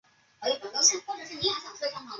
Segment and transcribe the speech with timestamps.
[0.41, 2.07] 生长在山坡灌丛及高草丛中。